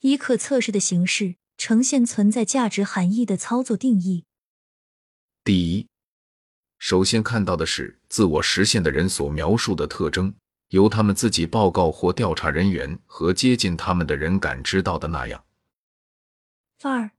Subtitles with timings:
[0.00, 4.24] 以可测试的形式呈现存在价值含义的操作定义。
[5.42, 5.88] 第一，
[6.78, 10.34] 首先看到的是自我实现的人所描述的特征，
[10.68, 15.44] 由他们自己报告或调查人员和接近他们的人感知到的那样。
[16.82, 17.10] 二，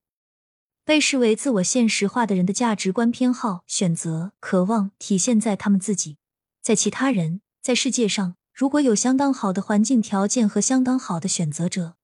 [0.86, 6.18] 被视为自我现实化的人的价值观、偏好、选择、渴望，体现在他们自己，
[6.62, 8.36] 在其他人，在世界上。
[8.54, 11.96] 如果有相当好的环境条件和相当好的选择者，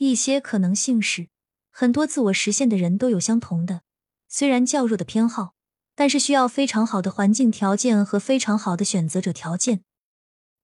[0.00, 1.28] 一些可能性是，
[1.70, 3.82] 很多自我实现的人都有相同的，
[4.28, 5.52] 虽然较弱的偏好，
[5.94, 9.84] 但是需要非常好的环境条件和非常好的选择者条件。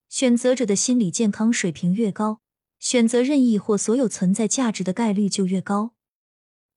[0.09, 2.41] 选择者的心理健康水平越高，
[2.79, 5.93] 选择任意或所有存在价值的概率就越高。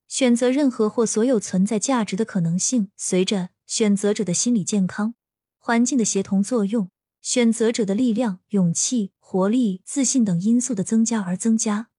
[0.06, 5.14] 选择任何或所有存在价值的可能性，随着选择者的心理健康、
[5.56, 6.90] 环境的协同作用。
[7.22, 11.89] 选择者的力量、勇气、活力、自信等因素的增加而增加。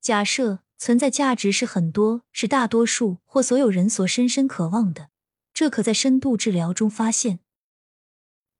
[0.00, 5.10] 假设存在价值是很多、是大多数或所有人所深深渴望的，
[5.52, 7.40] 这可在深度治疗中发现。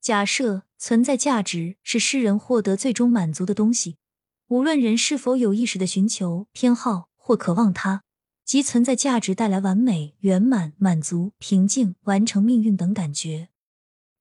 [0.00, 3.96] 假设存在价值是诗人获得最终满足的东西，
[4.48, 8.02] 无论人是否有意识的寻求、偏好或渴望它，
[8.44, 13.48] 即存在价值带来完美、圆满、满足、平静、完成命运等感觉。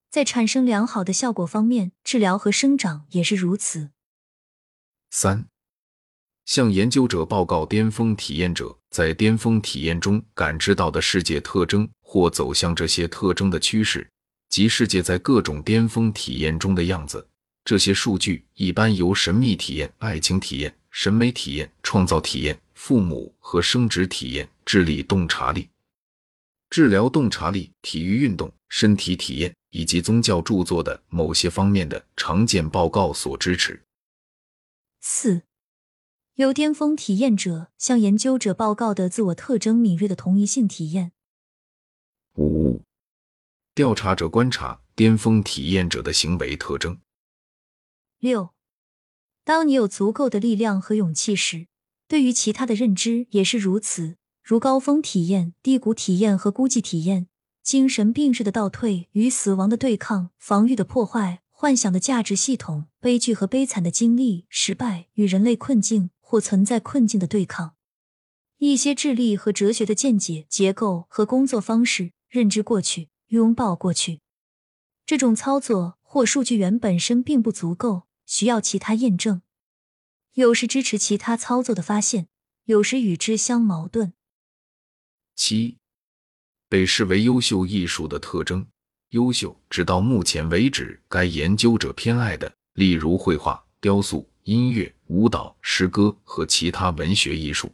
[0.10, 3.92] 在产生良好的效果方面，治疗和生长也是如此。
[5.10, 5.48] 三，
[6.48, 14.09] 向研究者报告巅峰体验者在巅峰体验中感知到的世界特征或走向这些特征的趋势，
[14.50, 17.28] 及世界在各种巅峰体验中的样子。
[17.64, 25.70] 这些数据一般由神秘体验、爱情体验、审美体验、创造体验、父母和生殖体验、智力洞察力、
[26.70, 29.54] 治疗洞察力、体育运动、身体体验。
[29.70, 33.80] 以及宗教著作的某些方面的常见报告所支持。
[35.02, 35.44] 四，
[36.38, 41.12] 由巅峰体验者向研究者报告的自我特征敏锐的同一性体验。
[42.36, 42.84] 五，
[43.74, 47.00] 调查者观察巅峰体验者的行为特征。
[48.20, 48.52] 六，
[49.44, 51.66] 当你有足够的力量和勇气时，
[52.08, 57.28] 对于其他的认知也是如此，如高峰体验、低谷体验和孤寂体验。
[57.64, 67.77] 精神病式的倒退与死亡的对抗，防御的破坏，幻想的价值系统，悲剧和悲惨的经历，失败与人类困境或存在困境的对抗，
[68.58, 74.20] 一些智力和哲学的见解、结构和工作方式，认知过去，拥抱过去。
[75.05, 79.42] 这种操作或数据源本身并不足够，需要其他验证。
[80.33, 82.27] 有时支持其他操作的发现，
[82.66, 84.11] 有时与之相矛盾。
[85.33, 85.77] 七。
[86.67, 88.67] 被视为优秀艺术的特征，
[89.11, 97.70] 优秀直到目前为止，该研究者偏爱的，例如绘画、雕塑、音乐、舞蹈、诗歌和其他文学艺术。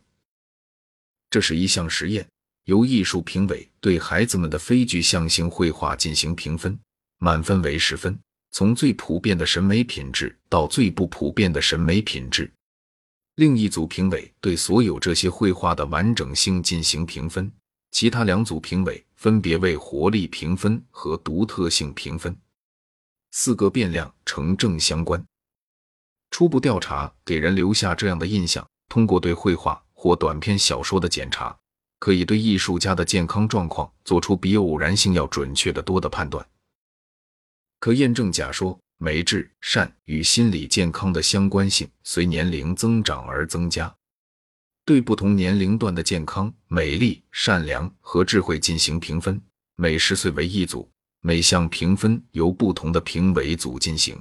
[1.29, 2.27] 这是一项实验，
[2.65, 6.75] 由艺术评委对孩子们的非具象性绘画进行评分，
[7.19, 8.17] 满分为十分，
[8.49, 12.51] 从最普遍的审美品质到最不普遍的审美品质。
[13.35, 17.51] 另一组评委对所有这些绘画的完整性进行评分。
[17.91, 22.35] 其他两组评委分别为活力评分和独特性评分，
[23.29, 25.23] 四个变量呈正相关。
[26.33, 31.55] 初步调查给人留下这样的印象：通过对绘画或短篇小说的检查，
[31.99, 36.43] 可以对艺术家的健康状况做出比偶然性要准确的多的判断。
[37.79, 43.95] 可验证假说美、智、善与心理健康的相关性随年龄增长而增加。
[44.85, 49.39] 对不同年龄段的健康、美丽、善良和智慧进行评分，
[49.75, 50.89] 每十岁为一组，
[51.21, 54.19] 每项评分由不同的评委组进行，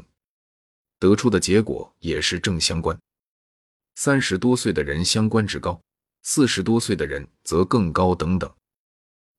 [1.02, 2.96] 得出的结果也是正相关。
[3.96, 5.80] 三十多岁的人相关值高，
[6.22, 8.48] 四十多岁的人则更高等等。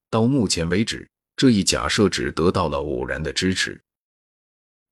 [0.09, 1.07] 到目前为止，
[1.37, 3.81] 这一假设只得到了偶然的支持。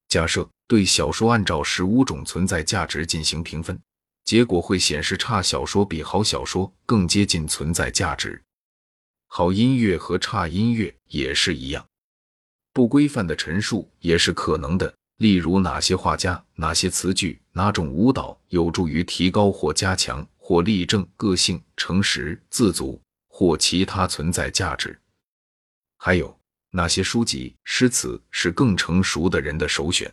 [0.08, 3.78] 假设对小说按照十五种存在价值进行评分。
[4.24, 8.42] 结果会显示，差小说比好小说更接近存在价值。
[9.28, 11.86] 好音乐和差音乐也是一样。
[12.72, 25.00] 不规范的陈述也是可能的，例如哪些画家、哪些词句、哪种舞蹈有助于提高或加强或例证个性、诚实、自足或其他存在价值。
[25.98, 26.36] 还有
[26.72, 30.12] 哪些书籍、诗词是更成熟的人的首选。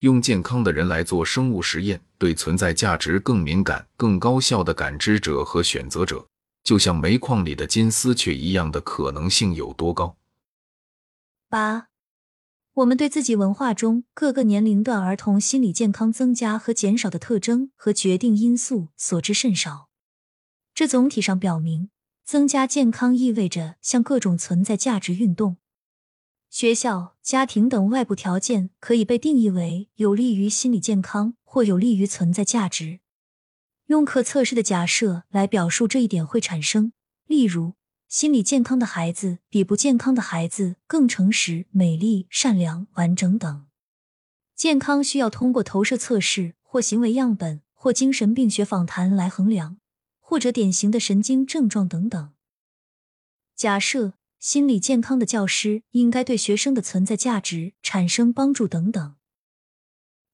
[0.00, 6.22] 用健康的人来做生物实验，对存在价值更敏感、更高效的感知者和选择者，
[6.62, 10.14] 就像煤矿里的金丝雀一样的可能性有多高？
[11.48, 11.86] 八，
[12.76, 19.90] 我们对自己文化中各个年龄段儿童心理健康增加和减少的特征和决定因素所知甚少，
[20.72, 21.90] 这总体上表明，
[22.24, 25.58] 增加健康意味着向各种存在价值运动。
[26.48, 33.00] 学校、家庭等外部条件可以被定义为有利于心理健康或有利于存在价值。
[33.88, 36.94] 用可测试的假设来表述这一点会产生，
[37.26, 37.74] 例如。
[38.12, 43.66] 心理健康的孩子比不健康的孩子更诚实、美丽、善良、完整等。
[44.54, 49.78] 健康需要通过投射测试或行为样本或精神病学访谈来衡量，
[50.20, 52.34] 或者典型的神经症状等等。
[53.56, 59.14] 假设心理健康的教师应该对学生的存在价值产生帮助等等。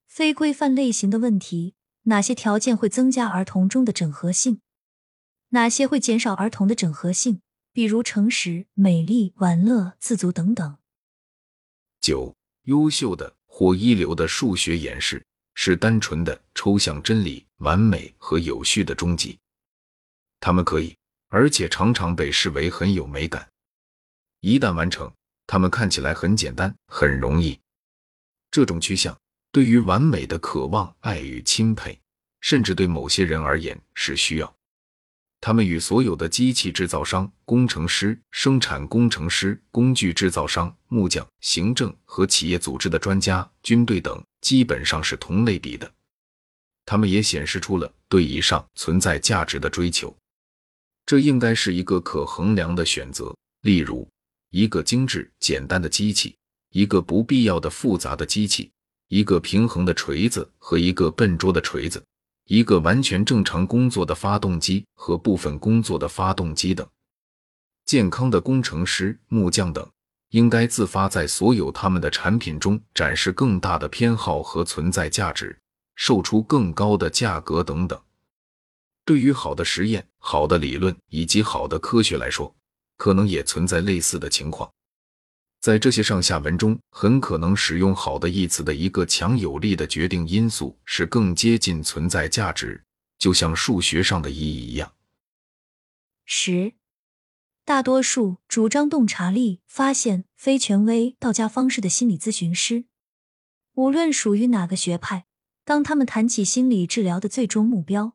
[0.08, 4.62] 非规范类型的问题：哪些条件会增加儿童中的整合性？
[5.50, 7.40] 哪些会减少儿童的整合性？
[7.78, 10.78] 比如诚实、美丽、玩乐、自足等等。
[12.00, 19.38] 九，优秀的或一流的数学演示是单纯的抽象真理、完美和有序的终极。
[20.40, 20.96] 他们可以，
[21.28, 23.48] 而且常常被视为很有美感。
[24.40, 25.08] 一旦完成，
[25.46, 27.56] 他们看起来很简单、很容易。
[28.50, 29.16] 这种趋向
[29.52, 31.96] 对于完美的渴望、爱与钦佩，
[32.40, 34.57] 甚至对某些人而言是需要。
[35.40, 45.90] 他们与所有的机器制造商、工程师、生产工程师、工具制造商、木匠、行政和企业组织的专家、军队等基本上是同类比的。
[46.84, 50.14] 他们也显示出了对以上存在价值的追求。
[51.06, 54.06] 这应该是一个可衡量的选择，例如
[54.50, 56.34] 一个精致简单的机器，
[56.72, 58.70] 一个不必要的复杂的机器，
[59.08, 62.02] 一个平衡的锤子和一个笨拙的锤子。
[62.48, 66.88] 一个完全正常工作的发动机和部分工作的发动机等，
[67.84, 69.86] 健康的工程师、木匠等，
[70.30, 75.58] 应该自发在所有他们的产品中展示更大的偏好和存在价值，
[75.94, 78.00] 售出更高的价格等等。
[79.04, 82.56] 对于好的实验、好的理论以及好的科学来说，
[82.96, 84.70] 可能也存在类似的情况。
[85.68, 92.82] 在这些上下文中，很可能使用“好的”一词的一个强有力的决定因素是更接近存在价值，
[93.18, 94.94] 就像数学上的意义一样。
[96.24, 96.72] 十，
[97.66, 102.86] 大多数主张洞察力、发现非权威道家方式的心理咨询师，
[103.74, 105.26] 无论属于哪个学派，
[105.66, 108.14] 当他们谈起心理治疗的最终目标，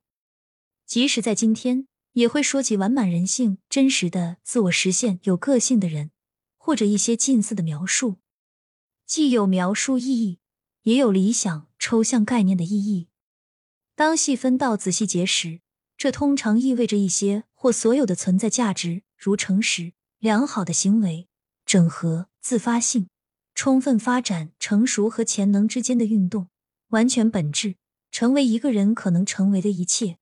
[0.88, 6.10] 即使在今天，也会说起完满人性、真实的自我实现、有个性的人。
[6.66, 8.20] 或者一些近似的描述，
[9.06, 10.40] 既有描述意义，
[10.84, 13.10] 也有理想抽象概念的意义。
[13.96, 15.60] 当细分到仔细节时，
[15.98, 21.28] 这通常意味着一些或所有的存在价值，如诚实、良好的行为、
[21.66, 23.10] 整合、自发性、
[23.54, 26.48] 充分发展、成熟和潜能之间的运动，
[26.92, 27.76] 完全本质，
[28.10, 30.18] 成为一个人可能成为的一切，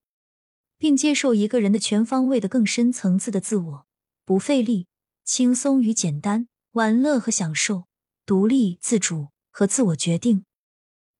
[0.80, 3.86] 并接受一个人的全方位的更深层次的自我，
[4.26, 4.88] 不费力。
[5.24, 7.86] 轻松与简单，玩乐和享受，
[8.26, 10.46] 独立自主和自我决定。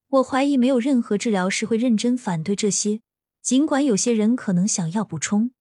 [0.08, 3.00] 我怀疑没有任何治疗师会认真反对这些，
[3.40, 5.52] 尽管有些人可能想要补充。